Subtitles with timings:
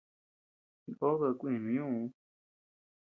[0.81, 2.07] Chindod bedkuinu ñuʼuu.